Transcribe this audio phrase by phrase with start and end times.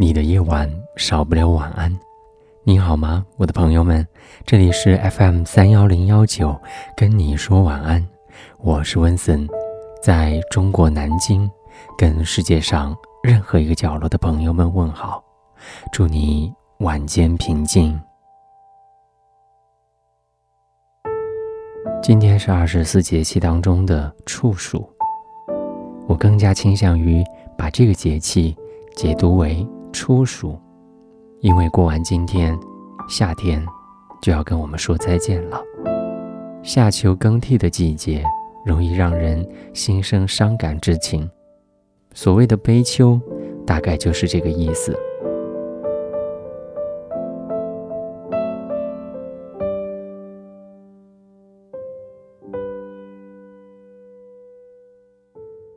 [0.00, 1.94] 你的夜晚少不了晚安。
[2.64, 4.08] 你好吗，我的朋友们？
[4.46, 6.58] 这里是 FM 三幺零幺九，
[6.96, 8.08] 跟你说晚安。
[8.60, 9.46] 我是温森，
[10.02, 11.46] 在中国南京，
[11.98, 15.22] 跟世界上任何一个角落的朋友们问好，
[15.92, 18.00] 祝你晚间平静。
[22.02, 24.88] 今天是二十四节气当中的处暑。
[26.06, 27.22] 我更加倾向于
[27.54, 28.56] 把这个节气
[28.96, 30.58] 解读为初暑，
[31.40, 32.58] 因为过完今天，
[33.08, 33.64] 夏天
[34.22, 35.60] 就要跟我们说再见了。
[36.62, 38.24] 夏秋更替的季节，
[38.64, 41.28] 容易让人心生伤感之情。
[42.12, 43.20] 所谓的悲秋，
[43.66, 44.96] 大概就是这个意思。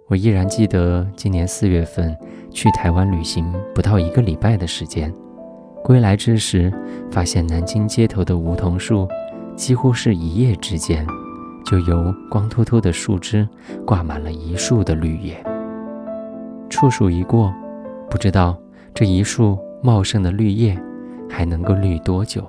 [0.07, 2.15] 我依然记得今年四月份
[2.53, 5.13] 去台湾旅行不到一个礼拜的时间，
[5.83, 6.71] 归来之时，
[7.11, 9.07] 发现南京街头的梧桐树，
[9.55, 11.05] 几乎是一夜之间，
[11.65, 13.47] 就由光秃秃的树枝
[13.85, 15.43] 挂满了一树的绿叶。
[16.69, 17.53] 处暑一过，
[18.09, 18.57] 不知道
[18.93, 20.79] 这一树茂盛的绿叶
[21.29, 22.47] 还能够绿多久。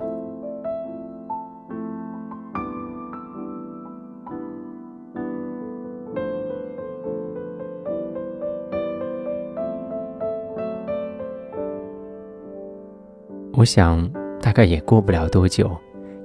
[13.57, 14.11] 我想，
[14.41, 15.71] 大概也过不了多久，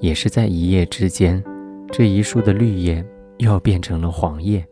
[0.01, 1.41] 也是在一夜之间，
[1.93, 3.05] 这一树的绿叶
[3.39, 4.67] 又要变成了黄叶。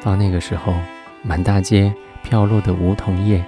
[0.00, 0.72] 到那个时候，
[1.20, 1.92] 满大街
[2.22, 3.44] 飘落的梧桐叶，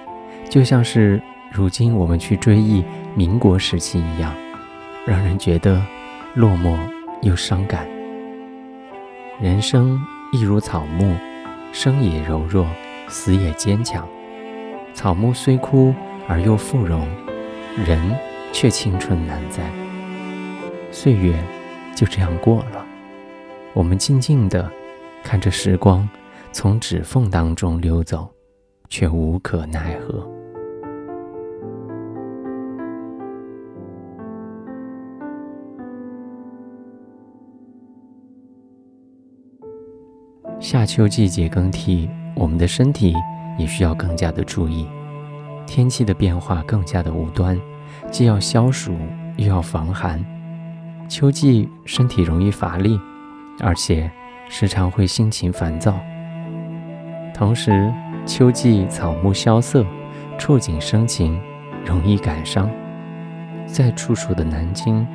[0.49, 1.21] 就像是
[1.53, 2.83] 如今我们去追忆
[3.15, 4.35] 民国时期一样，
[5.07, 5.81] 让人觉得
[6.35, 6.77] 落寞
[7.21, 7.87] 又伤感。
[9.39, 9.97] 人生
[10.33, 11.15] 亦如草木，
[11.71, 12.67] 生也柔弱，
[13.07, 14.05] 死也坚强。
[14.93, 15.95] 草木虽枯
[16.27, 17.07] 而又复荣。
[17.77, 17.99] 人
[18.51, 19.63] 却青春难在，
[20.91, 21.33] 岁月
[21.95, 22.85] 就这样过了。
[23.73, 24.69] 我们静静地
[25.23, 26.07] 看着时光
[26.51, 28.29] 从指缝当中溜走，
[28.89, 30.29] 却无可奈何。
[40.59, 43.15] 夏秋季节更替，我们的身体
[43.57, 44.85] 也需要更加的注意。
[45.73, 47.57] 天气的变化更加的无端，
[48.11, 48.93] 既要消暑
[49.37, 50.21] 又要防寒。
[51.07, 52.99] 秋季身体容易乏力，
[53.61, 54.11] 而且
[54.49, 55.97] 时常会心情烦躁。
[57.33, 57.89] 同时，
[58.25, 59.85] 秋季草木萧瑟，
[60.37, 61.39] 触景生情，
[61.85, 62.69] 容易感伤。
[63.65, 65.07] 在处暑的南京，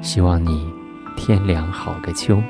[0.00, 0.68] 希望你
[1.16, 2.42] 天凉好个秋。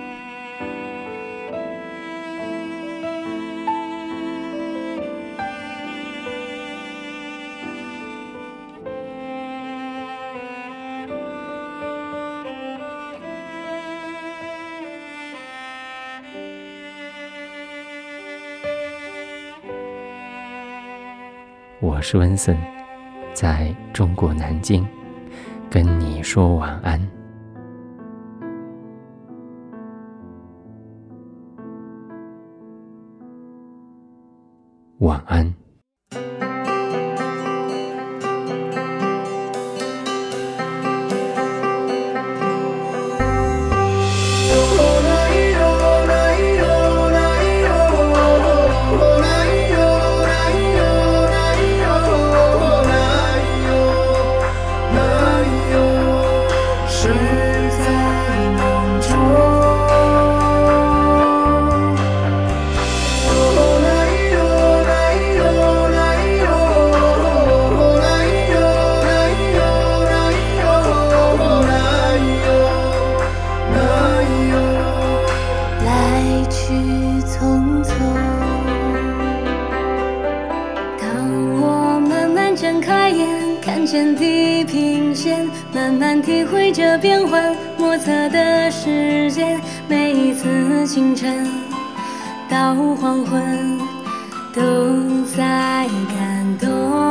[21.93, 22.57] 我是温森，
[23.35, 24.87] 在中国南京，
[25.69, 27.01] 跟你说晚安。
[34.99, 35.60] 晚安。
[82.81, 83.29] 开眼
[83.61, 89.59] 看见地平线，慢慢体会这变幻莫测的世界。
[89.89, 91.47] 每一次清晨
[92.49, 93.79] 到黄昏，
[94.55, 94.63] 都
[95.37, 97.10] 在感动。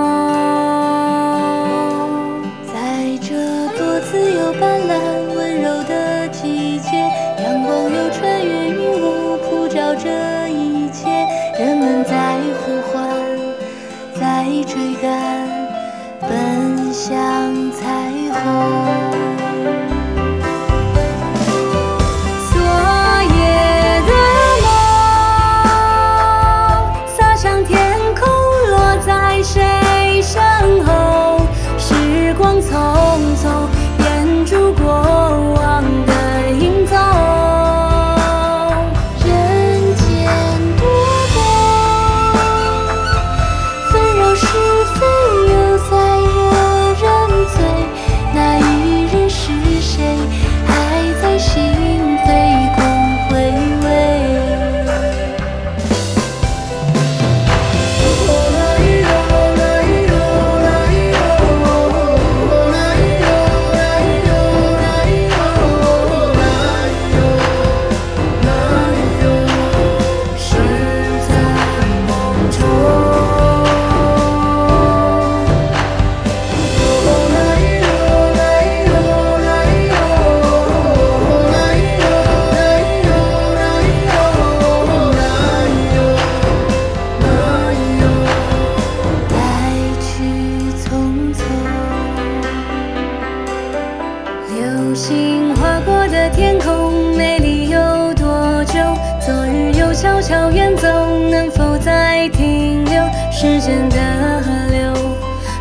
[103.41, 105.15] 时间的河流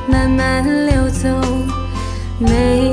[0.08, 1.28] 慢慢流走
[2.40, 2.87] 每